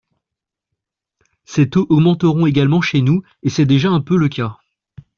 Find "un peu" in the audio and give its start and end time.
3.91-4.17